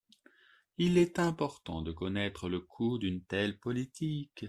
Il 0.79 0.97
est 0.97 1.19
important 1.19 1.83
de 1.83 1.91
connaître 1.91 2.49
le 2.49 2.59
coût 2.59 2.97
d’une 2.97 3.21
telle 3.21 3.59
politique. 3.59 4.31